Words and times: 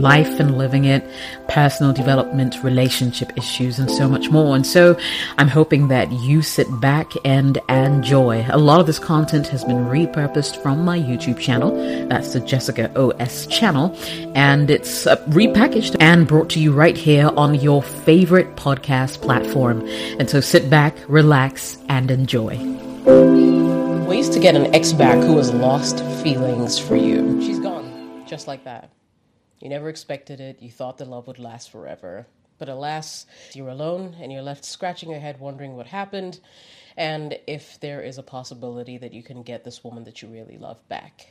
life 0.00 0.40
and 0.40 0.56
living 0.56 0.84
it, 0.84 1.04
personal 1.48 1.92
development, 1.92 2.62
relationship 2.62 3.36
issues, 3.36 3.78
and 3.78 3.90
so 3.90 4.08
much 4.08 4.30
more. 4.30 4.54
And 4.54 4.66
so 4.66 4.98
I'm 5.38 5.48
hoping 5.48 5.88
that 5.88 6.10
you 6.12 6.42
sit 6.42 6.66
back 6.80 7.12
and 7.24 7.58
enjoy. 7.68 8.46
A 8.48 8.58
lot 8.58 8.80
of 8.80 8.86
this 8.86 8.98
content 8.98 9.46
has 9.48 9.64
been 9.64 9.86
repurposed 9.86 10.62
from 10.62 10.84
my 10.84 10.98
YouTube 10.98 11.38
channel. 11.38 11.74
That's 12.08 12.32
the 12.32 12.40
Jessica 12.40 12.90
OS 12.98 13.46
channel. 13.46 13.96
And 14.34 14.70
it's 14.70 15.06
uh, 15.06 15.16
repackaged 15.28 15.96
and 16.00 16.26
brought 16.26 16.50
to 16.50 16.60
you 16.60 16.72
right 16.72 16.96
here 16.96 17.30
on 17.36 17.54
your 17.54 17.82
favorite 17.82 18.56
podcast 18.56 19.22
platform. 19.22 19.86
And 20.18 20.28
so 20.28 20.40
sit 20.40 20.70
back, 20.70 20.96
relax, 21.08 21.78
and 21.88 22.10
enjoy. 22.10 22.58
Ways 24.06 24.28
to 24.30 24.40
get 24.40 24.54
an 24.54 24.74
ex 24.74 24.92
back 24.92 25.18
who 25.18 25.36
has 25.36 25.52
lost 25.52 26.04
feelings 26.22 26.78
for 26.78 26.96
you. 26.96 27.40
She's 27.42 27.58
gone, 27.58 28.24
just 28.26 28.46
like 28.46 28.64
that. 28.64 28.90
You 29.60 29.68
never 29.68 29.88
expected 29.88 30.40
it. 30.40 30.62
You 30.62 30.70
thought 30.70 30.98
the 30.98 31.04
love 31.04 31.26
would 31.26 31.38
last 31.38 31.70
forever. 31.70 32.26
But 32.58 32.68
alas, 32.68 33.26
you're 33.54 33.68
alone 33.68 34.16
and 34.20 34.32
you're 34.32 34.42
left 34.42 34.64
scratching 34.64 35.10
your 35.10 35.20
head 35.20 35.38
wondering 35.40 35.76
what 35.76 35.86
happened 35.86 36.40
and 36.96 37.38
if 37.46 37.78
there 37.78 38.02
is 38.02 38.18
a 38.18 38.22
possibility 38.22 38.98
that 38.98 39.12
you 39.12 39.22
can 39.22 39.42
get 39.42 39.62
this 39.62 39.84
woman 39.84 40.04
that 40.04 40.20
you 40.20 40.28
really 40.28 40.58
love 40.58 40.76
back. 40.88 41.28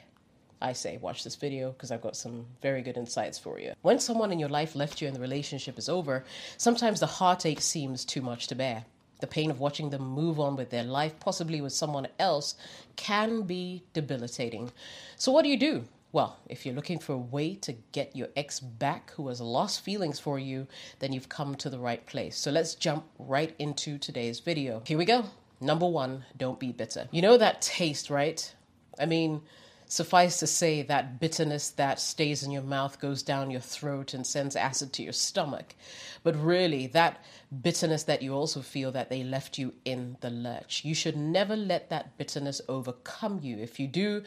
I 0.62 0.74
say, 0.74 0.98
watch 0.98 1.24
this 1.24 1.36
video 1.36 1.72
because 1.72 1.92
I've 1.92 2.02
got 2.02 2.16
some 2.16 2.46
very 2.62 2.82
good 2.82 2.98
insights 2.98 3.38
for 3.38 3.60
you. 3.60 3.74
When 3.82 4.00
someone 4.00 4.32
in 4.32 4.40
your 4.40 4.50
life 4.50 4.76
left 4.76 5.02
you 5.02 5.08
and 5.08 5.16
the 5.16 5.22
relationship 5.22 5.78
is 5.78 5.90
over, 5.90 6.24
sometimes 6.58 7.00
the 7.00 7.06
heartache 7.06 7.62
seems 7.62 8.06
too 8.06 8.22
much 8.22 8.48
to 8.48 8.56
bear. 8.56 8.86
The 9.20 9.28
pain 9.28 9.52
of 9.52 9.60
watching 9.60 9.90
them 9.90 10.08
move 10.08 10.40
on 10.40 10.56
with 10.56 10.70
their 10.70 10.84
life, 10.84 11.20
possibly 11.20 11.60
with 11.60 11.74
someone 11.74 12.08
else, 12.18 12.56
can 12.96 13.42
be 13.44 13.84
debilitating. 13.94 14.72
So, 15.18 15.32
what 15.32 15.44
do 15.44 15.50
you 15.50 15.58
do? 15.58 15.86
Well, 16.18 16.40
if 16.48 16.66
you're 16.66 16.74
looking 16.74 16.98
for 16.98 17.14
a 17.14 17.18
way 17.20 17.54
to 17.58 17.74
get 17.92 18.16
your 18.16 18.30
ex 18.36 18.60
back 18.60 19.12
who 19.12 19.28
has 19.28 19.40
lost 19.40 19.82
feelings 19.82 20.20
for 20.20 20.40
you, 20.40 20.66
then 20.98 21.14
you've 21.14 21.30
come 21.30 21.54
to 21.58 21.70
the 21.70 21.78
right 21.78 22.04
place. 22.08 22.36
So 22.36 22.50
let's 22.50 22.74
jump 22.74 23.06
right 23.20 23.54
into 23.60 24.00
today's 24.00 24.40
video. 24.40 24.82
Here 24.84 24.98
we 24.98 25.06
go. 25.06 25.26
Number 25.62 25.86
one, 25.86 26.26
don't 26.36 26.60
be 26.60 26.72
bitter. 26.72 27.08
You 27.12 27.22
know 27.22 27.38
that 27.38 27.62
taste, 27.62 28.10
right? 28.10 28.52
I 29.00 29.06
mean, 29.06 29.42
Suffice 29.90 30.40
to 30.40 30.48
say, 30.48 30.82
that 30.82 31.20
bitterness 31.20 31.70
that 31.72 32.00
stays 32.00 32.44
in 32.44 32.52
your 32.52 32.62
mouth 32.62 33.00
goes 33.00 33.24
down 33.24 33.52
your 33.52 33.62
throat 33.62 34.14
and 34.14 34.28
sends 34.28 34.56
acid 34.56 34.92
to 34.94 35.04
your 35.04 35.14
stomach. 35.14 35.76
But 36.24 36.36
really, 36.36 36.88
that 36.88 37.24
bitterness 37.62 38.04
that 38.04 38.22
you 38.22 38.34
also 38.34 38.62
feel 38.62 38.92
that 38.92 39.10
they 39.10 39.24
left 39.24 39.58
you 39.58 39.74
in 39.86 40.18
the 40.20 40.30
lurch. 40.30 40.84
You 40.84 40.94
should 40.94 41.16
never 41.16 41.56
let 41.56 41.90
that 41.90 42.18
bitterness 42.18 42.60
overcome 42.68 43.40
you. 43.42 43.58
If 43.60 43.80
you 43.80 43.88
do, 43.88 44.24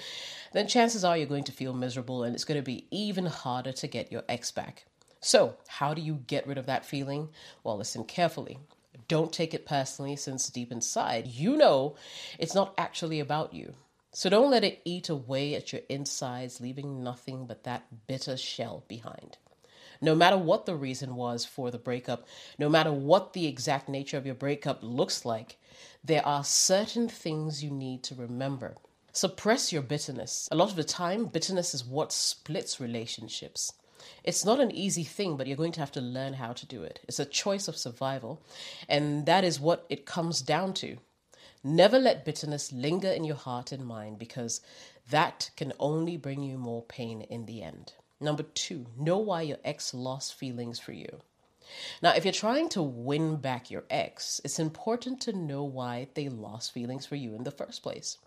then 0.53 0.67
chances 0.67 1.05
are 1.05 1.17
you're 1.17 1.27
going 1.27 1.45
to 1.45 1.53
feel 1.53 1.75
miserable 1.75 2.23
and 2.23 2.35
it's 2.35 2.45
going 2.45 2.59
to 2.59 2.65
be 2.65 2.87
even 2.91 3.27
harder 3.27 3.73
to 3.73 3.87
get 3.87 4.11
your 4.11 4.23
ex 4.31 4.51
back. 4.51 4.87
So, 5.21 5.57
how 5.69 5.93
do 5.93 6.01
you 6.01 6.15
get 6.27 6.47
rid 6.47 6.57
of 6.57 6.67
that 6.67 6.87
feeling? 6.87 7.29
Well, 7.63 7.77
listen 7.77 8.05
carefully. 8.05 8.59
Don't 9.09 9.33
take 9.33 9.53
it 9.53 9.67
personally, 9.67 10.17
since 10.17 10.49
deep 10.49 10.73
inside, 10.73 11.27
you 11.27 11.57
know 11.57 11.97
it's 12.39 12.55
not 12.55 12.73
actually 12.79 13.21
about 13.21 13.53
you. 13.53 13.75
So 14.13 14.29
don't 14.29 14.51
let 14.51 14.65
it 14.65 14.83
eat 14.85 15.09
away 15.09 15.55
at 15.55 15.73
your 15.73 15.83
insides, 15.89 16.61
leaving 16.61 17.05
nothing 17.05 17.47
but 17.47 17.63
that 17.65 18.07
bitter 18.09 18.37
shell 18.37 18.85
behind. 18.89 19.39
No 20.01 20.15
matter 20.15 20.37
what 20.37 20.67
the 20.67 20.75
reason 20.75 21.15
was 21.15 21.45
for 21.45 21.71
the 21.71 21.79
breakup, 21.79 22.27
no 22.59 22.69
matter 22.69 22.93
what 22.93 23.35
the 23.35 23.47
exact 23.47 23.89
nature 23.89 24.17
of 24.17 24.27
your 24.27 24.35
breakup 24.35 24.81
looks 24.83 25.25
like, 25.25 25.59
there 26.03 26.27
are 26.27 26.43
certain 26.43 27.09
things 27.09 27.63
you 27.63 27.71
need 27.71 28.03
to 28.05 28.15
remember. 28.15 28.75
Suppress 29.13 29.73
your 29.73 29.83
bitterness. 29.83 30.49
A 30.51 30.57
lot 30.57 30.71
of 30.71 30.77
the 30.77 30.85
time, 30.85 31.27
bitterness 31.27 31.75
is 31.75 31.85
what 31.85 32.13
splits 32.13 32.81
relationships. 32.81 33.73
It's 34.25 34.45
not 34.45 34.61
an 34.61 34.71
easy 34.71 35.05
thing, 35.05 35.37
but 35.37 35.47
you're 35.47 35.57
going 35.57 35.73
to 35.73 35.81
have 35.81 35.93
to 35.93 36.01
learn 36.01 36.35
how 36.35 36.53
to 36.55 36.67
do 36.67 36.83
it. 36.83 37.01
It's 37.07 37.19
a 37.19 37.25
choice 37.25 37.69
of 37.69 37.77
survival, 37.77 38.41
and 38.89 39.27
that 39.27 39.45
is 39.45 39.61
what 39.61 39.85
it 39.89 40.07
comes 40.07 40.41
down 40.41 40.75
to. 40.75 40.97
Never 41.63 41.99
let 41.99 42.25
bitterness 42.25 42.73
linger 42.73 43.11
in 43.11 43.25
your 43.25 43.37
heart 43.37 43.71
and 43.71 43.87
mind 43.87 44.19
because 44.19 44.61
that 45.11 45.51
can 45.57 45.73
only 45.79 46.17
bring 46.17 46.43
you 46.43 46.57
more 46.57 46.83
pain 46.83 47.21
in 47.23 47.45
the 47.45 47.63
end. 47.63 47.93
Number 48.19 48.43
two, 48.43 48.87
know 48.97 49.19
why 49.19 49.43
your 49.43 49.59
ex 49.65 49.93
lost 49.93 50.35
feelings 50.35 50.79
for 50.79 50.93
you. 50.93 51.21
Now, 52.03 52.15
if 52.15 52.25
you're 52.25 52.33
trying 52.33 52.69
to 52.71 52.83
win 52.83 53.37
back 53.37 53.71
your 53.71 53.85
ex, 53.91 54.41
it's 54.45 54.59
important 54.59 55.21
to 55.23 55.33
know 55.33 55.63
why 55.63 56.09
they 56.15 56.29
lost 56.29 56.73
feelings 56.73 57.07
for 57.07 57.17
you 57.17 57.35
in 57.35 57.45
the 57.45 57.51
first 57.51 57.83
place. 57.83 58.19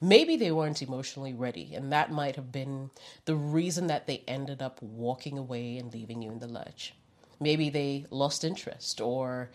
Maybe 0.00 0.36
they 0.36 0.50
weren't 0.50 0.82
emotionally 0.82 1.32
ready, 1.32 1.74
and 1.74 1.92
that 1.92 2.10
might 2.10 2.36
have 2.36 2.52
been 2.52 2.90
the 3.24 3.36
reason 3.36 3.86
that 3.86 4.06
they 4.06 4.24
ended 4.26 4.60
up 4.60 4.82
walking 4.82 5.38
away 5.38 5.78
and 5.78 5.92
leaving 5.92 6.22
you 6.22 6.30
in 6.30 6.40
the 6.40 6.48
lurch. 6.48 6.94
Maybe 7.38 7.70
they 7.70 8.06
lost 8.10 8.44
interest, 8.44 9.00
or 9.00 9.50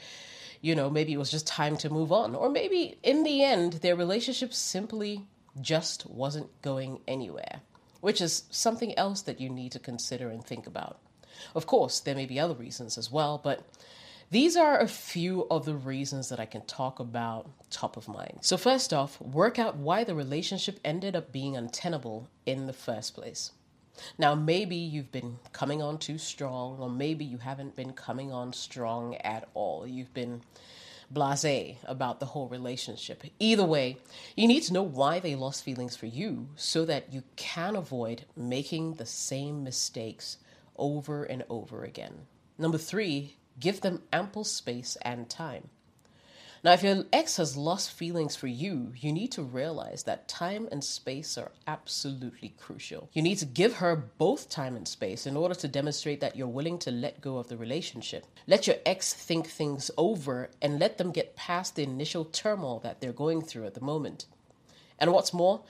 you 0.62 0.76
know, 0.76 0.90
maybe 0.90 1.14
it 1.14 1.18
was 1.18 1.32
just 1.32 1.48
time 1.48 1.78
to 1.78 1.90
move 1.90 2.12
on. 2.12 2.36
Or 2.36 2.50
maybe 2.50 2.98
in 3.04 3.24
the 3.24 3.44
end, 3.44 3.74
their 3.74 3.96
relationship 3.96 4.54
simply 4.54 5.26
just 5.60 6.06
wasn't 6.06 6.62
going 6.62 7.00
anywhere, 7.08 7.62
which 8.02 8.22
is 8.22 8.44
something 8.50 8.98
else 8.98 9.22
that 9.24 9.40
you 9.40 9.50
need 9.50 9.72
to 9.74 9.80
consider 9.80 10.30
and 10.30 10.44
think 10.44 10.68
about. 10.68 11.00
Of 11.54 11.66
course, 11.66 12.00
there 12.00 12.16
may 12.16 12.26
be 12.26 12.40
other 12.40 12.54
reasons 12.54 12.98
as 12.98 13.12
well, 13.12 13.40
but 13.42 13.66
these 14.32 14.58
are 14.58 14.80
a 14.80 14.88
few 14.88 15.48
of 15.52 15.66
the 15.66 15.76
reasons 15.76 16.30
that 16.30 16.40
I 16.40 16.46
can 16.46 16.62
talk 16.62 17.00
about 17.00 17.50
top 17.70 17.96
of 17.96 18.08
mind. 18.08 18.40
So, 18.42 18.58
first 18.58 18.94
off, 18.94 19.22
work 19.22 19.60
out 19.60 19.78
why 19.78 20.04
the 20.04 20.16
relationship 20.16 20.80
ended 20.84 21.16
up 21.16 21.32
being 21.32 21.56
untenable 21.56 22.28
in 22.46 22.66
the 22.66 22.74
first 22.74 23.14
place. 23.14 23.52
Now, 24.18 24.36
maybe 24.36 24.76
you've 24.76 25.12
been 25.12 25.40
coming 25.54 25.82
on 25.82 25.98
too 25.98 26.18
strong, 26.18 26.78
or 26.80 26.90
maybe 26.90 27.26
you 27.26 27.38
haven't 27.38 27.76
been 27.76 27.94
coming 27.94 28.32
on 28.32 28.54
strong 28.54 29.16
at 29.16 29.48
all. 29.54 29.88
You've 29.88 30.14
been 30.14 30.42
blase 31.12 31.76
about 31.86 32.20
the 32.20 32.26
whole 32.28 32.48
relationship. 32.48 33.24
Either 33.40 33.64
way, 33.64 33.98
you 34.36 34.48
need 34.48 34.64
to 34.64 34.74
know 34.74 34.84
why 34.84 35.20
they 35.20 35.36
lost 35.36 35.64
feelings 35.64 35.96
for 35.96 36.08
you 36.08 36.50
so 36.56 36.86
that 36.86 37.14
you 37.14 37.24
can 37.36 37.76
avoid 37.76 38.26
making 38.36 38.96
the 38.96 39.06
same 39.06 39.64
mistakes 39.64 40.38
over 40.78 41.24
and 41.24 41.44
over 41.50 41.84
again. 41.84 42.28
Number 42.58 42.78
three, 42.78 43.38
give 43.60 43.82
them 43.82 44.02
ample 44.12 44.44
space 44.44 44.98
and 45.02 45.30
time. 45.30 45.70
Now, 46.66 46.74
if 46.74 46.82
your 46.82 47.04
ex 47.14 47.38
has 47.38 47.56
lost 47.56 47.92
feelings 47.92 48.36
for 48.36 48.48
you, 48.48 48.92
you 48.96 49.14
need 49.14 49.32
to 49.34 49.44
realize 49.44 50.02
that 50.02 50.28
time 50.28 50.68
and 50.72 50.84
space 50.84 51.38
are 51.38 51.52
absolutely 51.68 52.56
crucial. 52.58 53.08
You 53.14 53.22
need 53.22 53.38
to 53.38 53.46
give 53.46 53.76
her 53.76 53.96
both 53.96 54.50
time 54.50 54.76
and 54.76 54.88
space 54.88 55.28
in 55.28 55.38
order 55.38 55.54
to 55.54 55.68
demonstrate 55.68 56.22
that 56.22 56.36
you're 56.36 56.48
willing 56.48 56.80
to 56.80 56.90
let 56.90 57.22
go 57.22 57.38
of 57.38 57.50
the 57.50 57.56
relationship. 57.56 58.26
Let 58.48 58.66
your 58.66 58.78
ex 58.84 59.14
think 59.14 59.46
things 59.46 59.92
over 59.96 60.50
and 60.60 60.80
let 60.80 60.98
them 60.98 61.12
get 61.12 61.36
past 61.36 61.76
the 61.76 61.84
initial 61.84 62.26
turmoil 62.26 62.80
that 62.80 63.00
they're 63.00 63.14
going 63.14 63.44
through 63.44 63.68
at 63.68 63.76
the 63.76 63.82
moment. 63.82 64.26
And 64.98 65.12
what's 65.12 65.34
more, 65.34 65.62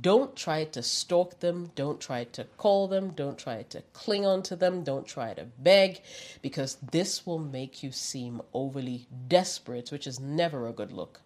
don't 0.00 0.34
try 0.34 0.64
to 0.64 0.82
stalk 0.82 1.40
them, 1.40 1.70
don't 1.74 2.00
try 2.00 2.24
to 2.24 2.44
call 2.56 2.88
them, 2.88 3.10
don't 3.10 3.38
try 3.38 3.62
to 3.64 3.82
cling 3.92 4.24
on 4.24 4.42
to 4.44 4.56
them, 4.56 4.84
don't 4.84 5.06
try 5.06 5.34
to 5.34 5.46
beg, 5.58 6.00
because 6.40 6.78
this 6.90 7.26
will 7.26 7.38
make 7.38 7.82
you 7.82 7.92
seem 7.92 8.40
overly 8.54 9.06
desperate, 9.28 9.92
which 9.92 10.06
is 10.06 10.18
never 10.18 10.66
a 10.66 10.72
good 10.72 10.92
look. 10.92 11.20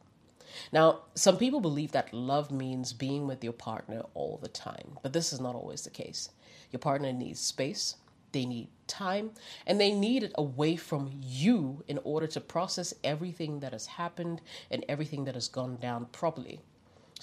Now, 0.73 1.03
some 1.15 1.37
people 1.37 1.61
believe 1.61 1.93
that 1.93 2.13
love 2.13 2.51
means 2.51 2.93
being 2.93 3.27
with 3.27 3.43
your 3.43 3.53
partner 3.53 4.03
all 4.15 4.39
the 4.41 4.49
time, 4.49 4.99
but 5.03 5.13
this 5.13 5.33
is 5.33 5.41
not 5.41 5.55
always 5.55 5.83
the 5.83 5.91
case. 5.91 6.31
Your 6.73 6.81
partner 6.81 7.13
needs 7.13 7.41
space, 7.41 7.97
they 8.33 8.47
need 8.47 8.69
time, 8.89 9.31
and 9.67 9.81
they 9.81 9.93
need 9.93 10.25
it 10.25 10.33
away 10.37 10.75
from 10.77 11.11
you 11.21 11.85
in 11.87 11.99
order 12.03 12.27
to 12.27 12.41
process 12.41 12.95
everything 13.05 13.61
that 13.61 13.73
has 13.73 13.87
happened 13.87 14.41
and 14.71 14.85
everything 14.89 15.25
that 15.25 15.35
has 15.35 15.49
gone 15.49 15.77
down 15.77 16.07
properly. 16.07 16.61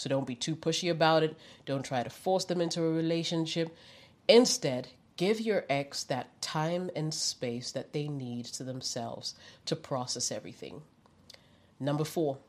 So 0.01 0.09
don't 0.09 0.25
be 0.25 0.33
too 0.33 0.55
pushy 0.55 0.89
about 0.89 1.21
it. 1.21 1.37
Don't 1.67 1.85
try 1.85 2.01
to 2.01 2.09
force 2.09 2.45
them 2.45 2.59
into 2.59 2.83
a 2.83 2.89
relationship. 2.89 3.69
Instead, 4.27 4.87
give 5.15 5.39
your 5.39 5.63
ex 5.69 6.03
that 6.05 6.41
time 6.41 6.89
and 6.95 7.13
space 7.13 7.71
that 7.73 7.93
they 7.93 8.07
need 8.07 8.45
to 8.45 8.63
themselves 8.63 9.35
to 9.65 9.75
process 9.75 10.31
everything. 10.31 10.81
Number 11.79 12.03
four, 12.03 12.39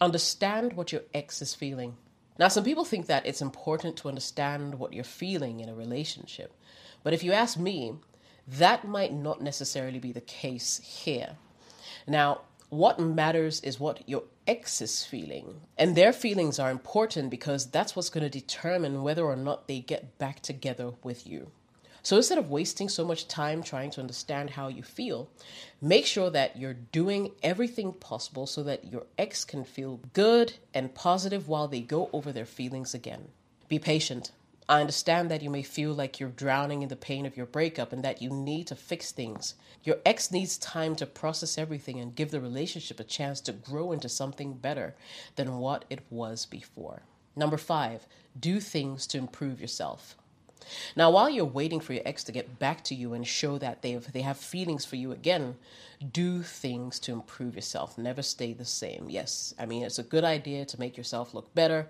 understand 0.00 0.72
what 0.72 0.90
your 0.90 1.02
ex 1.14 1.40
is 1.40 1.54
feeling. 1.54 1.96
Now, 2.36 2.48
some 2.48 2.64
people 2.64 2.84
think 2.84 3.06
that 3.06 3.26
it's 3.26 3.42
important 3.42 3.96
to 3.98 4.08
understand 4.08 4.80
what 4.80 4.92
you're 4.92 5.04
feeling 5.04 5.60
in 5.60 5.68
a 5.68 5.76
relationship. 5.76 6.52
But 7.04 7.12
if 7.12 7.22
you 7.22 7.30
ask 7.30 7.56
me, 7.56 7.94
that 8.48 8.88
might 8.88 9.12
not 9.12 9.40
necessarily 9.40 10.00
be 10.00 10.10
the 10.10 10.20
case 10.20 10.78
here. 10.78 11.36
Now, 12.08 12.40
what 12.70 12.98
matters 12.98 13.60
is 13.60 13.78
what 13.78 14.08
your 14.08 14.24
ex 14.48 14.80
is 14.80 15.04
feeling. 15.04 15.60
And 15.76 15.94
their 15.94 16.12
feelings 16.12 16.58
are 16.58 16.70
important 16.70 17.30
because 17.30 17.66
that's 17.66 17.94
what's 17.94 18.08
going 18.08 18.28
to 18.28 18.40
determine 18.40 19.02
whether 19.02 19.24
or 19.24 19.36
not 19.36 19.68
they 19.68 19.80
get 19.80 20.18
back 20.18 20.40
together 20.40 20.92
with 21.04 21.26
you. 21.26 21.52
So 22.02 22.16
instead 22.16 22.38
of 22.38 22.50
wasting 22.50 22.88
so 22.88 23.04
much 23.04 23.28
time 23.28 23.62
trying 23.62 23.90
to 23.90 24.00
understand 24.00 24.50
how 24.50 24.68
you 24.68 24.82
feel, 24.82 25.28
make 25.82 26.06
sure 26.06 26.30
that 26.30 26.56
you're 26.56 26.72
doing 26.72 27.32
everything 27.42 27.92
possible 27.92 28.46
so 28.46 28.62
that 28.62 28.90
your 28.90 29.04
ex 29.18 29.44
can 29.44 29.64
feel 29.64 30.00
good 30.14 30.54
and 30.72 30.94
positive 30.94 31.48
while 31.48 31.68
they 31.68 31.80
go 31.80 32.08
over 32.12 32.32
their 32.32 32.46
feelings 32.46 32.94
again. 32.94 33.28
Be 33.68 33.78
patient. 33.78 34.32
I 34.68 34.80
understand 34.80 35.30
that 35.30 35.40
you 35.40 35.48
may 35.48 35.62
feel 35.62 35.94
like 35.94 36.20
you're 36.20 36.28
drowning 36.28 36.82
in 36.82 36.90
the 36.90 36.96
pain 36.96 37.24
of 37.24 37.38
your 37.38 37.46
breakup 37.46 37.90
and 37.90 38.04
that 38.04 38.20
you 38.20 38.28
need 38.28 38.66
to 38.66 38.74
fix 38.74 39.10
things. 39.12 39.54
Your 39.82 39.96
ex 40.04 40.30
needs 40.30 40.58
time 40.58 40.94
to 40.96 41.06
process 41.06 41.56
everything 41.56 41.98
and 41.98 42.14
give 42.14 42.30
the 42.30 42.40
relationship 42.40 43.00
a 43.00 43.04
chance 43.04 43.40
to 43.42 43.52
grow 43.52 43.92
into 43.92 44.10
something 44.10 44.52
better 44.52 44.94
than 45.36 45.56
what 45.56 45.86
it 45.88 46.00
was 46.10 46.44
before. 46.44 47.00
Number 47.34 47.56
five, 47.56 48.06
do 48.38 48.60
things 48.60 49.06
to 49.06 49.18
improve 49.18 49.58
yourself. 49.58 50.16
Now, 50.94 51.10
while 51.10 51.30
you're 51.30 51.46
waiting 51.46 51.80
for 51.80 51.94
your 51.94 52.02
ex 52.04 52.22
to 52.24 52.32
get 52.32 52.58
back 52.58 52.84
to 52.84 52.94
you 52.94 53.14
and 53.14 53.26
show 53.26 53.56
that 53.58 53.80
they 53.80 53.92
have, 53.92 54.12
they 54.12 54.20
have 54.20 54.36
feelings 54.36 54.84
for 54.84 54.96
you 54.96 55.12
again, 55.12 55.56
do 56.12 56.42
things 56.42 56.98
to 57.00 57.12
improve 57.12 57.54
yourself. 57.54 57.96
Never 57.96 58.20
stay 58.20 58.52
the 58.52 58.66
same. 58.66 59.06
Yes, 59.08 59.54
I 59.58 59.64
mean, 59.64 59.82
it's 59.82 59.98
a 59.98 60.02
good 60.02 60.24
idea 60.24 60.66
to 60.66 60.78
make 60.78 60.96
yourself 60.96 61.32
look 61.32 61.54
better, 61.54 61.86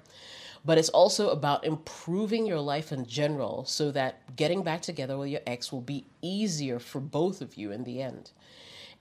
but 0.65 0.79
it's 0.79 0.89
also 0.89 1.31
about 1.31 1.65
improving 1.65 2.47
your 2.47 2.61
life 2.61 2.93
in 2.93 3.07
general 3.07 3.65
so 3.65 3.91
that 3.91 4.37
getting 4.37 4.63
back 4.63 4.83
together 4.83 5.17
with 5.17 5.29
your 5.29 5.41
ex 5.47 5.73
will 5.73 5.81
be 5.81 6.07
easier 6.23 6.79
for 6.79 7.01
both 7.01 7.41
of 7.41 7.57
you 7.57 7.73
in 7.73 7.85
the 7.85 8.03
end. 8.03 8.33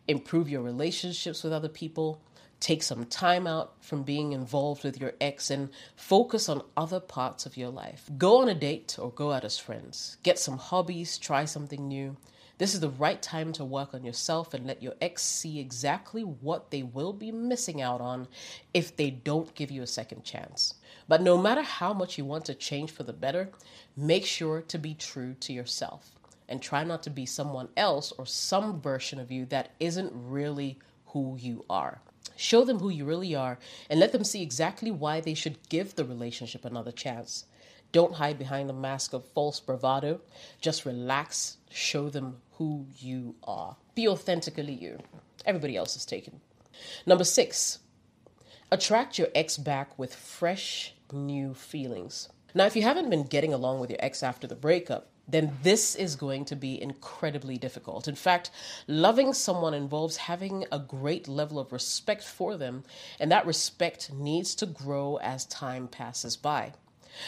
Improve 0.08 0.50
your 0.50 0.62
relationships 0.62 1.44
with 1.44 1.52
other 1.52 1.70
people 1.70 2.22
Take 2.60 2.82
some 2.82 3.06
time 3.06 3.46
out 3.46 3.74
from 3.82 4.02
being 4.02 4.34
involved 4.34 4.84
with 4.84 5.00
your 5.00 5.14
ex 5.22 5.52
and 5.52 5.70
focus 5.96 6.50
on 6.50 6.64
other 6.76 7.00
parts 7.00 7.46
of 7.46 7.56
your 7.56 7.70
life. 7.70 8.10
Go 8.18 8.42
on 8.42 8.50
a 8.50 8.56
date 8.56 8.98
or 8.98 9.12
go 9.12 9.32
out 9.32 9.46
as 9.46 9.60
friends. 9.60 10.18
Get 10.24 10.40
some 10.40 10.58
hobbies, 10.58 11.20
try 11.20 11.46
something 11.46 11.88
new. 11.88 12.18
This 12.58 12.74
is 12.74 12.80
the 12.80 12.90
right 12.90 13.22
time 13.22 13.54
to 13.54 13.64
work 13.64 13.94
on 13.94 14.04
yourself 14.04 14.54
and 14.54 14.66
let 14.66 14.82
your 14.82 14.96
ex 15.00 15.24
see 15.24 15.60
exactly 15.60 16.24
what 16.24 16.72
they 16.72 16.82
will 16.82 17.14
be 17.14 17.32
missing 17.32 17.82
out 17.82 18.02
on 18.02 18.28
if 18.74 18.96
they 18.96 19.12
don't 19.12 19.54
give 19.54 19.70
you 19.70 19.84
a 19.84 19.88
second 19.88 20.24
chance. 20.24 20.74
But 21.08 21.22
no 21.22 21.38
matter 21.38 21.62
how 21.62 21.94
much 21.94 22.18
you 22.18 22.26
want 22.26 22.46
to 22.46 22.56
change 22.56 22.90
for 22.90 23.04
the 23.04 23.14
better, 23.14 23.52
make 23.96 24.26
sure 24.26 24.62
to 24.64 24.78
be 24.80 24.96
true 24.96 25.36
to 25.42 25.54
yourself 25.54 26.12
and 26.50 26.62
try 26.62 26.84
not 26.84 27.04
to 27.04 27.10
be 27.12 27.28
someone 27.28 27.70
else 27.78 28.12
or 28.18 28.26
some 28.26 28.82
version 28.82 29.20
of 29.20 29.32
you 29.32 29.46
that 29.46 29.72
isn't 29.80 30.12
really 30.14 30.80
who 31.08 31.38
you 31.40 31.64
are. 31.70 32.02
Show 32.36 32.64
them 32.64 32.80
who 32.80 32.90
you 32.90 33.06
really 33.06 33.36
are 33.36 33.60
and 33.90 34.00
let 34.00 34.12
them 34.12 34.24
see 34.24 34.42
exactly 34.42 34.90
why 34.90 35.22
they 35.22 35.34
should 35.36 35.70
give 35.70 35.96
the 35.96 36.06
relationship 36.06 36.66
another 36.66 36.92
chance. 36.92 37.46
Don't 37.98 38.14
hide 38.14 38.38
behind 38.38 38.70
a 38.70 38.74
mask 38.74 39.14
of 39.14 39.26
false 39.34 39.60
bravado. 39.60 40.22
Just 40.62 40.86
relax. 40.86 41.58
Show 41.72 42.12
them 42.12 42.38
who 42.52 42.86
you 43.00 43.34
are. 43.44 43.76
Be 43.96 44.08
authentically 44.08 44.74
you. 44.74 45.00
Everybody 45.48 45.76
else 45.76 45.96
is 45.96 46.06
taken. 46.06 46.40
Number 47.08 47.24
six, 47.24 47.80
attract 48.72 49.18
your 49.18 49.30
ex 49.34 49.58
back 49.58 49.98
with 49.98 50.14
fresh, 50.14 50.94
new 51.12 51.56
feelings. 51.56 52.30
Now, 52.54 52.68
if 52.68 52.76
you 52.76 52.84
haven't 52.84 53.10
been 53.10 53.24
getting 53.24 53.52
along 53.52 53.80
with 53.80 53.90
your 53.90 54.00
ex 54.00 54.22
after 54.22 54.46
the 54.46 54.54
breakup, 54.54 55.10
then 55.28 55.58
this 55.64 55.96
is 55.96 56.16
going 56.16 56.46
to 56.46 56.56
be 56.56 56.80
incredibly 56.80 57.58
difficult. 57.58 58.08
In 58.08 58.14
fact, 58.14 58.52
loving 58.86 59.34
someone 59.34 59.74
involves 59.74 60.18
having 60.18 60.66
a 60.72 60.78
great 60.78 61.28
level 61.28 61.58
of 61.58 61.74
respect 61.74 62.24
for 62.24 62.58
them, 62.58 62.84
and 63.20 63.32
that 63.32 63.48
respect 63.48 64.14
needs 64.14 64.54
to 64.54 64.68
grow 64.68 65.18
as 65.18 65.48
time 65.48 65.88
passes 65.88 66.38
by. 66.38 66.74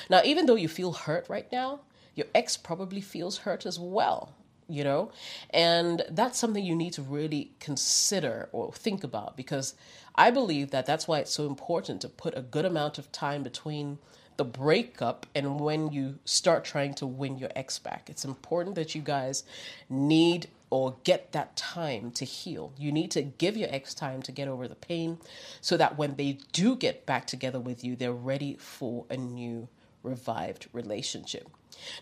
Now, 0.09 0.21
even 0.23 0.45
though 0.45 0.55
you 0.55 0.67
feel 0.67 0.93
hurt 0.93 1.27
right 1.29 1.51
now, 1.51 1.81
your 2.15 2.27
ex 2.35 2.57
probably 2.57 3.01
feels 3.01 3.39
hurt 3.39 3.65
as 3.65 3.79
well, 3.79 4.33
you 4.67 4.83
know? 4.83 5.11
And 5.51 6.03
that's 6.09 6.37
something 6.37 6.63
you 6.63 6.75
need 6.75 6.93
to 6.93 7.01
really 7.01 7.51
consider 7.59 8.49
or 8.51 8.73
think 8.73 9.03
about 9.03 9.37
because 9.37 9.75
I 10.15 10.31
believe 10.31 10.71
that 10.71 10.85
that's 10.85 11.07
why 11.07 11.19
it's 11.19 11.31
so 11.31 11.47
important 11.47 12.01
to 12.01 12.09
put 12.09 12.37
a 12.37 12.41
good 12.41 12.65
amount 12.65 12.97
of 12.97 13.11
time 13.11 13.41
between 13.43 13.99
the 14.39 14.45
breakup 14.45 15.25
and 15.35 15.59
when 15.59 15.91
you 15.91 16.17
start 16.23 16.63
trying 16.63 16.93
to 16.93 17.05
win 17.05 17.37
your 17.37 17.49
ex 17.55 17.77
back. 17.77 18.09
It's 18.09 18.23
important 18.23 18.75
that 18.75 18.95
you 18.95 19.01
guys 19.01 19.43
need 19.89 20.47
or 20.69 20.95
get 21.03 21.31
that 21.31 21.55
time 21.55 22.11
to 22.11 22.25
heal. 22.25 22.71
You 22.77 22.91
need 22.91 23.11
to 23.11 23.21
give 23.21 23.57
your 23.57 23.69
ex 23.71 23.93
time 23.93 24.21
to 24.23 24.31
get 24.31 24.47
over 24.47 24.67
the 24.67 24.75
pain 24.75 25.17
so 25.61 25.75
that 25.77 25.97
when 25.97 26.15
they 26.15 26.37
do 26.51 26.75
get 26.75 27.05
back 27.05 27.27
together 27.27 27.59
with 27.59 27.83
you, 27.83 27.95
they're 27.95 28.13
ready 28.13 28.55
for 28.59 29.05
a 29.09 29.17
new 29.17 29.67
revived 30.03 30.67
relationship. 30.73 31.49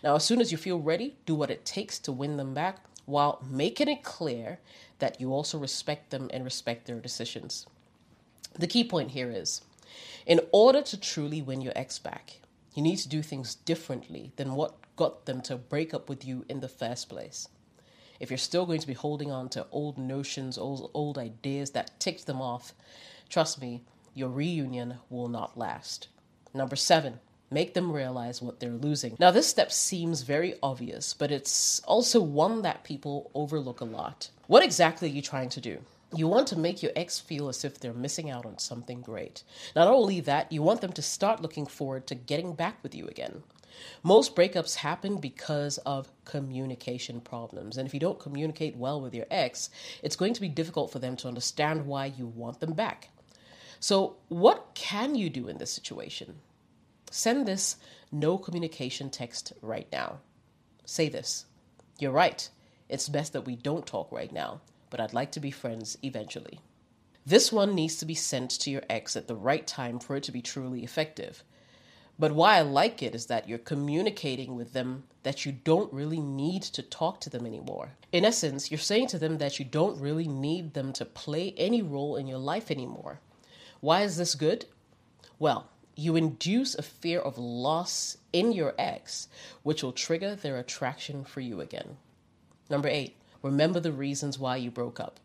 Now, 0.02 0.16
as 0.16 0.24
soon 0.24 0.40
as 0.40 0.50
you 0.52 0.58
feel 0.58 0.78
ready, 0.78 1.16
do 1.26 1.34
what 1.34 1.50
it 1.50 1.64
takes 1.64 1.98
to 2.00 2.12
win 2.12 2.36
them 2.36 2.54
back 2.54 2.80
while 3.06 3.42
making 3.48 3.88
it 3.88 4.02
clear 4.02 4.58
that 4.98 5.20
you 5.20 5.32
also 5.32 5.58
respect 5.58 6.10
them 6.10 6.28
and 6.32 6.44
respect 6.44 6.86
their 6.86 7.00
decisions. 7.00 7.66
The 8.58 8.66
key 8.66 8.84
point 8.84 9.12
here 9.12 9.30
is 9.30 9.62
in 10.26 10.40
order 10.52 10.82
to 10.82 11.00
truly 11.00 11.40
win 11.40 11.60
your 11.60 11.72
ex 11.74 11.98
back, 11.98 12.40
you 12.74 12.82
need 12.82 12.96
to 12.96 13.08
do 13.08 13.22
things 13.22 13.54
differently 13.54 14.32
than 14.36 14.54
what 14.54 14.74
got 14.96 15.24
them 15.26 15.40
to 15.42 15.56
break 15.56 15.94
up 15.94 16.08
with 16.08 16.24
you 16.24 16.44
in 16.48 16.60
the 16.60 16.68
first 16.68 17.08
place. 17.08 17.48
If 18.20 18.30
you're 18.30 18.38
still 18.38 18.66
going 18.66 18.80
to 18.80 18.86
be 18.86 18.94
holding 18.94 19.30
on 19.30 19.48
to 19.50 19.66
old 19.70 19.96
notions, 19.96 20.58
old, 20.58 20.90
old 20.92 21.18
ideas 21.18 21.70
that 21.70 21.98
ticked 22.00 22.26
them 22.26 22.42
off, 22.42 22.74
trust 23.28 23.60
me, 23.60 23.84
your 24.12 24.28
reunion 24.28 24.98
will 25.08 25.28
not 25.28 25.56
last. 25.56 26.08
Number 26.52 26.76
seven, 26.76 27.20
make 27.50 27.74
them 27.74 27.92
realize 27.92 28.42
what 28.42 28.60
they're 28.60 28.70
losing. 28.70 29.16
Now, 29.18 29.30
this 29.30 29.46
step 29.46 29.72
seems 29.72 30.22
very 30.22 30.54
obvious, 30.62 31.14
but 31.14 31.30
it's 31.30 31.80
also 31.80 32.20
one 32.20 32.62
that 32.62 32.84
people 32.84 33.30
overlook 33.34 33.80
a 33.80 33.84
lot. 33.84 34.30
What 34.46 34.62
exactly 34.62 35.08
are 35.08 35.12
you 35.14 35.22
trying 35.22 35.48
to 35.50 35.60
do? 35.60 35.78
You 36.14 36.26
want 36.26 36.48
to 36.48 36.58
make 36.58 36.82
your 36.82 36.92
ex 36.96 37.18
feel 37.18 37.48
as 37.48 37.64
if 37.64 37.78
they're 37.78 37.92
missing 37.92 38.30
out 38.30 38.46
on 38.46 38.58
something 38.58 39.02
great. 39.02 39.42
Not 39.76 39.88
only 39.88 40.20
that, 40.20 40.50
you 40.50 40.62
want 40.62 40.80
them 40.80 40.92
to 40.92 41.02
start 41.02 41.42
looking 41.42 41.66
forward 41.66 42.06
to 42.06 42.14
getting 42.14 42.54
back 42.54 42.82
with 42.82 42.94
you 42.94 43.06
again. 43.08 43.42
Most 44.02 44.34
breakups 44.34 44.76
happen 44.76 45.18
because 45.18 45.78
of 45.78 46.10
communication 46.24 47.20
problems. 47.20 47.76
And 47.76 47.86
if 47.86 47.94
you 47.94 48.00
don't 48.00 48.18
communicate 48.18 48.76
well 48.76 49.00
with 49.00 49.14
your 49.14 49.26
ex, 49.30 49.70
it's 50.02 50.16
going 50.16 50.32
to 50.34 50.40
be 50.40 50.48
difficult 50.48 50.90
for 50.90 50.98
them 50.98 51.16
to 51.16 51.28
understand 51.28 51.86
why 51.86 52.06
you 52.06 52.26
want 52.26 52.60
them 52.60 52.72
back. 52.72 53.10
So, 53.80 54.16
what 54.28 54.70
can 54.74 55.14
you 55.14 55.30
do 55.30 55.46
in 55.46 55.58
this 55.58 55.70
situation? 55.70 56.40
Send 57.10 57.46
this 57.46 57.76
no 58.12 58.38
communication 58.38 59.10
text 59.10 59.52
right 59.62 59.88
now. 59.92 60.20
Say 60.84 61.08
this 61.08 61.46
You're 61.98 62.12
right. 62.12 62.48
It's 62.88 63.08
best 63.08 63.32
that 63.34 63.46
we 63.46 63.56
don't 63.56 63.86
talk 63.86 64.10
right 64.10 64.32
now 64.32 64.60
but 64.90 65.00
I'd 65.00 65.14
like 65.14 65.32
to 65.32 65.40
be 65.40 65.50
friends 65.50 65.98
eventually. 66.02 66.60
This 67.26 67.52
one 67.52 67.74
needs 67.74 67.96
to 67.96 68.06
be 68.06 68.14
sent 68.14 68.50
to 68.52 68.70
your 68.70 68.82
ex 68.88 69.16
at 69.16 69.28
the 69.28 69.36
right 69.36 69.66
time 69.66 69.98
for 69.98 70.16
it 70.16 70.22
to 70.24 70.32
be 70.32 70.40
truly 70.40 70.82
effective. 70.82 71.42
But 72.18 72.32
why 72.32 72.56
I 72.56 72.62
like 72.62 73.02
it 73.02 73.14
is 73.14 73.26
that 73.26 73.48
you're 73.48 73.58
communicating 73.58 74.56
with 74.56 74.72
them 74.72 75.04
that 75.22 75.46
you 75.46 75.52
don't 75.52 75.92
really 75.92 76.20
need 76.20 76.62
to 76.62 76.82
talk 76.82 77.20
to 77.20 77.30
them 77.30 77.46
anymore. 77.46 77.92
In 78.10 78.24
essence, 78.24 78.70
you're 78.70 78.78
saying 78.78 79.08
to 79.08 79.18
them 79.18 79.38
that 79.38 79.58
you 79.58 79.64
don't 79.64 80.00
really 80.00 80.26
need 80.26 80.74
them 80.74 80.92
to 80.94 81.04
play 81.04 81.54
any 81.56 81.82
role 81.82 82.16
in 82.16 82.26
your 82.26 82.38
life 82.38 82.70
anymore. 82.70 83.20
Why 83.80 84.02
is 84.02 84.16
this 84.16 84.34
good? 84.34 84.64
Well, 85.38 85.68
you 85.98 86.16
induce 86.16 86.74
a 86.74 86.82
fear 86.82 87.20
of 87.20 87.36
loss 87.36 88.16
in 88.32 88.52
your 88.52 88.74
ex, 88.78 89.28
which 89.62 89.82
will 89.82 89.92
trigger 89.92 90.34
their 90.34 90.56
attraction 90.56 91.24
for 91.24 91.40
you 91.40 91.60
again. 91.60 91.96
Number 92.70 92.88
eight, 92.88 93.18
Remember 93.42 93.78
the 93.78 93.92
reasons 93.92 94.38
why 94.38 94.56
you 94.56 94.70
broke 94.70 94.98
up. 94.98 95.20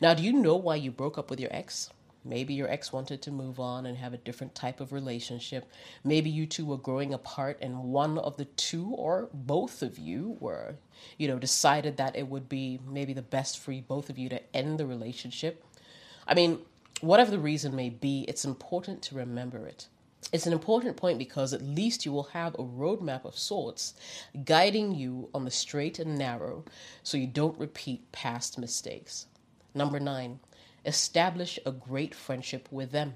Now, 0.00 0.14
do 0.14 0.22
you 0.22 0.32
know 0.32 0.56
why 0.56 0.76
you 0.76 0.90
broke 0.92 1.18
up 1.18 1.28
with 1.28 1.40
your 1.40 1.52
ex? 1.52 1.90
Maybe 2.24 2.54
your 2.54 2.70
ex 2.70 2.92
wanted 2.92 3.20
to 3.22 3.32
move 3.32 3.58
on 3.58 3.84
and 3.84 3.98
have 3.98 4.14
a 4.14 4.18
different 4.18 4.54
type 4.54 4.80
of 4.80 4.92
relationship. 4.92 5.68
Maybe 6.04 6.30
you 6.30 6.46
two 6.46 6.64
were 6.64 6.76
growing 6.76 7.12
apart 7.12 7.58
and 7.60 7.82
one 7.84 8.16
of 8.16 8.36
the 8.36 8.44
two 8.44 8.90
or 8.90 9.28
both 9.34 9.82
of 9.82 9.98
you 9.98 10.36
were, 10.38 10.76
you 11.18 11.26
know, 11.26 11.40
decided 11.40 11.96
that 11.96 12.14
it 12.14 12.28
would 12.28 12.48
be 12.48 12.78
maybe 12.86 13.12
the 13.12 13.22
best 13.22 13.58
for 13.58 13.72
both 13.72 14.08
of 14.08 14.18
you 14.18 14.28
to 14.28 14.56
end 14.56 14.78
the 14.78 14.86
relationship. 14.86 15.64
I 16.28 16.34
mean, 16.34 16.60
whatever 17.02 17.30
the 17.30 17.38
reason 17.38 17.76
may 17.76 17.90
be, 17.90 18.24
it's 18.28 18.44
important 18.44 19.02
to 19.02 19.16
remember 19.16 19.66
it. 19.66 19.88
It's 20.32 20.46
an 20.46 20.52
important 20.52 20.96
point 20.96 21.18
because 21.18 21.52
at 21.52 21.60
least 21.60 22.06
you 22.06 22.12
will 22.12 22.22
have 22.32 22.54
a 22.54 22.64
roadmap 22.64 23.24
of 23.24 23.36
sorts 23.36 23.94
guiding 24.44 24.94
you 24.94 25.28
on 25.34 25.44
the 25.44 25.50
straight 25.50 25.98
and 25.98 26.16
narrow 26.16 26.64
so 27.02 27.18
you 27.18 27.26
don't 27.26 27.58
repeat 27.58 28.10
past 28.12 28.56
mistakes. 28.56 29.26
Number 29.74 29.98
nine, 29.98 30.38
establish 30.86 31.58
a 31.66 31.72
great 31.72 32.14
friendship 32.14 32.68
with 32.70 32.92
them. 32.92 33.14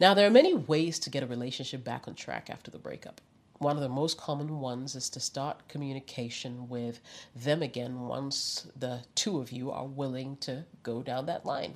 Now, 0.00 0.14
there 0.14 0.26
are 0.26 0.30
many 0.30 0.54
ways 0.54 0.98
to 1.00 1.10
get 1.10 1.22
a 1.22 1.26
relationship 1.26 1.82
back 1.82 2.06
on 2.06 2.14
track 2.14 2.48
after 2.48 2.70
the 2.70 2.78
breakup. 2.78 3.20
One 3.58 3.76
of 3.76 3.82
the 3.82 3.88
most 3.88 4.16
common 4.16 4.60
ones 4.60 4.94
is 4.94 5.10
to 5.10 5.20
start 5.20 5.66
communication 5.68 6.68
with 6.68 7.00
them 7.34 7.60
again 7.62 8.02
once 8.02 8.68
the 8.76 9.00
two 9.16 9.40
of 9.40 9.50
you 9.50 9.72
are 9.72 9.86
willing 9.86 10.36
to 10.38 10.64
go 10.84 11.02
down 11.02 11.26
that 11.26 11.44
line. 11.44 11.74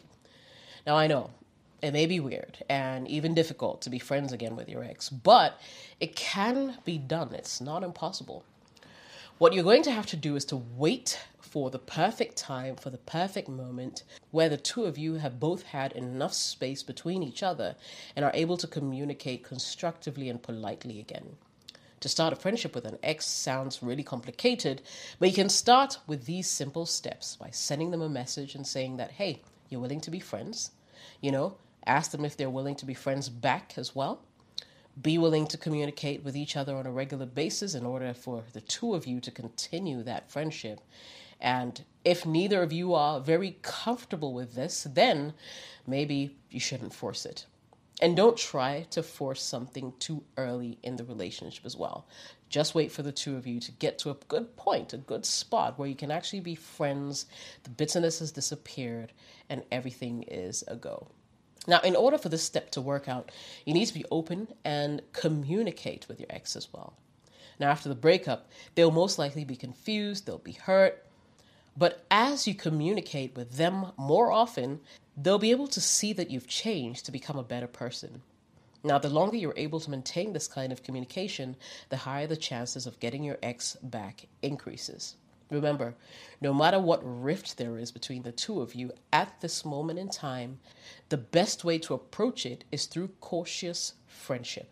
Now, 0.86 0.96
I 0.96 1.06
know 1.06 1.30
it 1.80 1.92
may 1.92 2.06
be 2.06 2.20
weird 2.20 2.58
and 2.68 3.06
even 3.08 3.34
difficult 3.34 3.82
to 3.82 3.90
be 3.90 3.98
friends 3.98 4.32
again 4.32 4.56
with 4.56 4.68
your 4.68 4.84
ex, 4.84 5.08
but 5.08 5.60
it 6.00 6.16
can 6.16 6.78
be 6.84 6.98
done. 6.98 7.34
It's 7.34 7.60
not 7.60 7.82
impossible. 7.82 8.44
What 9.38 9.52
you're 9.52 9.64
going 9.64 9.82
to 9.84 9.92
have 9.92 10.06
to 10.06 10.16
do 10.16 10.36
is 10.36 10.44
to 10.46 10.56
wait 10.56 11.18
for 11.40 11.70
the 11.70 11.78
perfect 11.78 12.36
time, 12.36 12.76
for 12.76 12.90
the 12.90 12.98
perfect 12.98 13.48
moment 13.48 14.04
where 14.30 14.48
the 14.48 14.56
two 14.56 14.84
of 14.84 14.96
you 14.96 15.14
have 15.14 15.38
both 15.38 15.64
had 15.64 15.92
enough 15.92 16.32
space 16.32 16.82
between 16.82 17.22
each 17.22 17.42
other 17.42 17.76
and 18.16 18.24
are 18.24 18.30
able 18.34 18.56
to 18.56 18.66
communicate 18.66 19.44
constructively 19.44 20.28
and 20.28 20.42
politely 20.42 20.98
again. 20.98 21.36
To 22.00 22.08
start 22.08 22.32
a 22.32 22.36
friendship 22.36 22.74
with 22.74 22.84
an 22.84 22.98
ex 23.02 23.26
sounds 23.26 23.82
really 23.82 24.02
complicated, 24.02 24.82
but 25.18 25.28
you 25.28 25.34
can 25.34 25.48
start 25.48 25.98
with 26.06 26.24
these 26.24 26.48
simple 26.48 26.86
steps 26.86 27.36
by 27.36 27.50
sending 27.50 27.90
them 27.92 28.02
a 28.02 28.08
message 28.08 28.54
and 28.54 28.66
saying 28.66 28.96
that, 28.96 29.12
hey, 29.12 29.40
you're 29.72 29.80
willing 29.80 30.00
to 30.02 30.10
be 30.10 30.20
friends. 30.20 30.70
You 31.20 31.32
know, 31.32 31.56
ask 31.86 32.10
them 32.10 32.24
if 32.24 32.36
they're 32.36 32.50
willing 32.50 32.76
to 32.76 32.86
be 32.86 32.94
friends 32.94 33.28
back 33.28 33.74
as 33.76 33.94
well. 33.94 34.20
Be 35.00 35.16
willing 35.16 35.46
to 35.48 35.56
communicate 35.56 36.22
with 36.22 36.36
each 36.36 36.56
other 36.56 36.76
on 36.76 36.86
a 36.86 36.92
regular 36.92 37.26
basis 37.26 37.74
in 37.74 37.86
order 37.86 38.12
for 38.12 38.44
the 38.52 38.60
two 38.60 38.94
of 38.94 39.06
you 39.06 39.20
to 39.20 39.30
continue 39.30 40.02
that 40.02 40.30
friendship. 40.30 40.80
And 41.40 41.82
if 42.04 42.26
neither 42.26 42.62
of 42.62 42.72
you 42.72 42.94
are 42.94 43.18
very 43.18 43.56
comfortable 43.62 44.34
with 44.34 44.54
this, 44.54 44.86
then 44.94 45.32
maybe 45.86 46.36
you 46.50 46.60
shouldn't 46.60 46.94
force 46.94 47.24
it. 47.24 47.46
And 48.00 48.16
don't 48.16 48.36
try 48.36 48.86
to 48.90 49.02
force 49.02 49.42
something 49.42 49.94
too 49.98 50.24
early 50.36 50.78
in 50.82 50.96
the 50.96 51.04
relationship 51.04 51.64
as 51.64 51.76
well. 51.76 52.06
Just 52.52 52.74
wait 52.74 52.92
for 52.92 53.02
the 53.02 53.12
two 53.12 53.36
of 53.36 53.46
you 53.46 53.60
to 53.60 53.72
get 53.72 53.98
to 54.00 54.10
a 54.10 54.16
good 54.28 54.56
point, 54.56 54.92
a 54.92 54.98
good 54.98 55.24
spot 55.24 55.78
where 55.78 55.88
you 55.88 55.94
can 55.94 56.10
actually 56.10 56.40
be 56.40 56.54
friends, 56.54 57.24
the 57.64 57.70
bitterness 57.70 58.18
has 58.18 58.30
disappeared, 58.30 59.10
and 59.48 59.62
everything 59.72 60.24
is 60.24 60.62
a 60.68 60.76
go. 60.76 61.08
Now, 61.66 61.80
in 61.80 61.96
order 61.96 62.18
for 62.18 62.28
this 62.28 62.42
step 62.42 62.70
to 62.72 62.82
work 62.82 63.08
out, 63.08 63.32
you 63.64 63.72
need 63.72 63.86
to 63.86 63.94
be 63.94 64.04
open 64.10 64.48
and 64.66 65.00
communicate 65.14 66.06
with 66.08 66.20
your 66.20 66.26
ex 66.28 66.54
as 66.54 66.68
well. 66.74 66.92
Now, 67.58 67.70
after 67.70 67.88
the 67.88 67.94
breakup, 67.94 68.50
they'll 68.74 68.90
most 68.90 69.18
likely 69.18 69.44
be 69.44 69.56
confused, 69.56 70.26
they'll 70.26 70.36
be 70.36 70.52
hurt, 70.52 71.06
but 71.74 72.04
as 72.10 72.46
you 72.46 72.54
communicate 72.54 73.34
with 73.34 73.52
them 73.52 73.92
more 73.96 74.30
often, 74.30 74.80
they'll 75.16 75.38
be 75.38 75.52
able 75.52 75.68
to 75.68 75.80
see 75.80 76.12
that 76.12 76.30
you've 76.30 76.48
changed 76.48 77.06
to 77.06 77.12
become 77.12 77.38
a 77.38 77.42
better 77.42 77.66
person. 77.66 78.20
Now, 78.84 78.98
the 78.98 79.08
longer 79.08 79.36
you're 79.36 79.54
able 79.56 79.78
to 79.80 79.90
maintain 79.90 80.32
this 80.32 80.48
kind 80.48 80.72
of 80.72 80.82
communication, 80.82 81.56
the 81.88 81.98
higher 81.98 82.26
the 82.26 82.36
chances 82.36 82.86
of 82.86 82.98
getting 82.98 83.22
your 83.22 83.38
ex 83.42 83.76
back 83.82 84.26
increases. 84.42 85.16
Remember, 85.50 85.94
no 86.40 86.54
matter 86.54 86.80
what 86.80 87.02
rift 87.04 87.58
there 87.58 87.78
is 87.78 87.92
between 87.92 88.22
the 88.22 88.32
two 88.32 88.60
of 88.60 88.74
you 88.74 88.90
at 89.12 89.40
this 89.40 89.64
moment 89.64 89.98
in 89.98 90.08
time, 90.08 90.58
the 91.10 91.18
best 91.18 91.62
way 91.62 91.78
to 91.78 91.94
approach 91.94 92.46
it 92.46 92.64
is 92.72 92.86
through 92.86 93.08
cautious 93.20 93.92
friendship. 94.06 94.70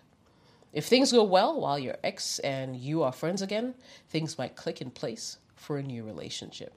If 0.73 0.87
things 0.87 1.13
go 1.13 1.23
well 1.23 1.61
while 1.61 1.79
your 1.79 1.97
ex 2.03 2.39
and 2.41 2.77
you 2.77 3.03
are 3.03 3.13
friends 3.13 3.43
again, 3.43 3.75
things 4.09 4.39
might 4.39 4.57
click 4.57 4.81
in 4.81 4.91
place 4.91 5.37
for 5.55 5.77
a 5.77 5.83
new 5.83 6.03
relationship. 6.03 6.73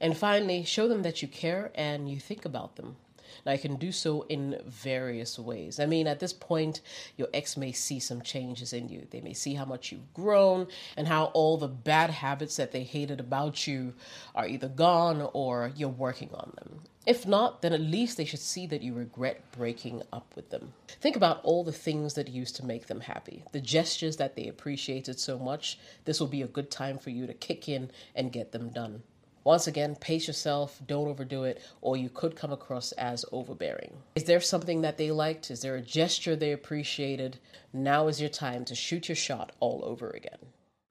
And 0.00 0.16
finally, 0.16 0.64
show 0.64 0.88
them 0.88 1.02
that 1.02 1.22
you 1.22 1.28
care 1.28 1.70
and 1.74 2.08
you 2.08 2.18
think 2.18 2.44
about 2.44 2.76
them. 2.76 2.96
Now, 3.44 3.52
you 3.52 3.58
can 3.58 3.76
do 3.76 3.92
so 3.92 4.22
in 4.28 4.60
various 4.66 5.38
ways. 5.38 5.80
I 5.80 5.86
mean, 5.86 6.06
at 6.06 6.20
this 6.20 6.32
point, 6.32 6.80
your 7.16 7.28
ex 7.32 7.56
may 7.56 7.72
see 7.72 8.00
some 8.00 8.22
changes 8.22 8.72
in 8.72 8.88
you. 8.88 9.06
They 9.10 9.20
may 9.20 9.34
see 9.34 9.54
how 9.54 9.64
much 9.64 9.92
you've 9.92 10.12
grown 10.14 10.68
and 10.96 11.08
how 11.08 11.26
all 11.26 11.56
the 11.56 11.68
bad 11.68 12.10
habits 12.10 12.56
that 12.56 12.72
they 12.72 12.82
hated 12.82 13.20
about 13.20 13.66
you 13.66 13.94
are 14.34 14.46
either 14.46 14.68
gone 14.68 15.28
or 15.32 15.72
you're 15.76 15.88
working 15.88 16.30
on 16.34 16.52
them. 16.56 16.80
If 17.04 17.26
not, 17.26 17.62
then 17.62 17.72
at 17.72 17.80
least 17.80 18.16
they 18.16 18.24
should 18.24 18.38
see 18.38 18.66
that 18.68 18.82
you 18.82 18.94
regret 18.94 19.50
breaking 19.50 20.02
up 20.12 20.32
with 20.36 20.50
them. 20.50 20.72
Think 20.86 21.16
about 21.16 21.40
all 21.42 21.64
the 21.64 21.72
things 21.72 22.14
that 22.14 22.28
used 22.28 22.54
to 22.56 22.64
make 22.64 22.86
them 22.86 23.00
happy, 23.00 23.42
the 23.50 23.60
gestures 23.60 24.18
that 24.18 24.36
they 24.36 24.46
appreciated 24.46 25.18
so 25.18 25.36
much. 25.36 25.80
This 26.04 26.20
will 26.20 26.28
be 26.28 26.42
a 26.42 26.46
good 26.46 26.70
time 26.70 26.98
for 26.98 27.10
you 27.10 27.26
to 27.26 27.34
kick 27.34 27.68
in 27.68 27.90
and 28.14 28.30
get 28.30 28.52
them 28.52 28.68
done. 28.68 29.02
Once 29.44 29.66
again, 29.66 29.96
pace 29.96 30.26
yourself, 30.26 30.80
don't 30.86 31.08
overdo 31.08 31.42
it, 31.44 31.60
or 31.80 31.96
you 31.96 32.08
could 32.08 32.36
come 32.36 32.52
across 32.52 32.92
as 32.92 33.24
overbearing. 33.32 33.92
Is 34.14 34.24
there 34.24 34.40
something 34.40 34.82
that 34.82 34.98
they 34.98 35.10
liked? 35.10 35.50
Is 35.50 35.62
there 35.62 35.74
a 35.74 35.80
gesture 35.80 36.36
they 36.36 36.52
appreciated? 36.52 37.38
Now 37.72 38.06
is 38.06 38.20
your 38.20 38.30
time 38.30 38.64
to 38.66 38.74
shoot 38.74 39.08
your 39.08 39.16
shot 39.16 39.52
all 39.58 39.80
over 39.84 40.10
again. 40.10 40.38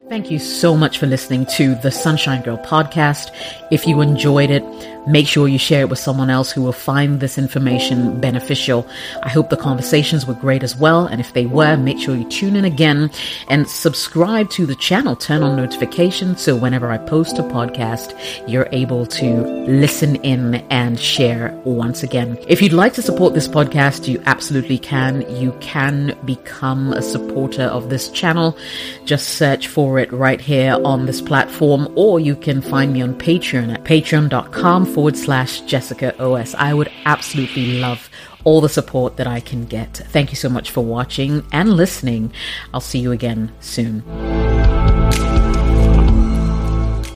Thank 0.09 0.31
you 0.31 0.39
so 0.39 0.75
much 0.75 0.97
for 0.97 1.05
listening 1.05 1.45
to 1.57 1.75
the 1.75 1.91
Sunshine 1.91 2.41
Girl 2.41 2.57
podcast. 2.57 3.33
If 3.69 3.87
you 3.87 4.01
enjoyed 4.01 4.49
it, 4.49 4.63
make 5.07 5.27
sure 5.27 5.47
you 5.47 5.57
share 5.57 5.81
it 5.81 5.89
with 5.89 5.99
someone 5.99 6.29
else 6.29 6.51
who 6.51 6.61
will 6.61 6.73
find 6.73 7.19
this 7.19 7.37
information 7.37 8.19
beneficial. 8.19 8.85
I 9.23 9.29
hope 9.29 9.49
the 9.49 9.57
conversations 9.57 10.25
were 10.25 10.33
great 10.33 10.63
as 10.63 10.75
well. 10.75 11.05
And 11.05 11.21
if 11.21 11.33
they 11.33 11.45
were, 11.45 11.77
make 11.77 11.99
sure 11.99 12.15
you 12.15 12.27
tune 12.29 12.55
in 12.55 12.65
again 12.65 13.09
and 13.47 13.69
subscribe 13.69 14.49
to 14.51 14.65
the 14.65 14.75
channel. 14.75 15.15
Turn 15.15 15.43
on 15.43 15.55
notifications 15.55 16.41
so 16.41 16.55
whenever 16.55 16.91
I 16.91 16.97
post 16.97 17.37
a 17.37 17.43
podcast, 17.43 18.13
you're 18.49 18.69
able 18.71 19.05
to 19.05 19.43
listen 19.67 20.15
in 20.17 20.55
and 20.69 20.99
share 20.99 21.51
once 21.63 22.03
again. 22.03 22.37
If 22.47 22.61
you'd 22.61 22.73
like 22.73 22.93
to 22.95 23.01
support 23.01 23.33
this 23.33 23.47
podcast, 23.47 24.07
you 24.07 24.21
absolutely 24.25 24.79
can. 24.79 25.21
You 25.37 25.53
can 25.61 26.17
become 26.25 26.91
a 26.91 27.01
supporter 27.01 27.63
of 27.63 27.89
this 27.89 28.09
channel. 28.09 28.57
Just 29.05 29.29
search 29.29 29.67
for 29.67 29.90
for 29.91 29.99
it 29.99 30.13
right 30.13 30.39
here 30.39 30.79
on 30.85 31.05
this 31.05 31.21
platform, 31.21 31.91
or 31.95 32.17
you 32.17 32.33
can 32.33 32.61
find 32.61 32.93
me 32.93 33.01
on 33.01 33.13
Patreon 33.13 33.73
at 33.73 33.83
patreon.com 33.83 34.85
forward 34.85 35.17
slash 35.17 35.59
Jessica 35.61 36.17
OS. 36.17 36.55
I 36.55 36.73
would 36.73 36.89
absolutely 37.03 37.79
love 37.79 38.09
all 38.45 38.61
the 38.61 38.69
support 38.69 39.17
that 39.17 39.27
I 39.27 39.41
can 39.41 39.65
get. 39.65 39.97
Thank 39.97 40.29
you 40.29 40.37
so 40.37 40.47
much 40.47 40.71
for 40.71 40.79
watching 40.79 41.45
and 41.51 41.73
listening. 41.73 42.31
I'll 42.73 42.79
see 42.79 42.99
you 42.99 43.11
again 43.11 43.51
soon. 43.59 44.50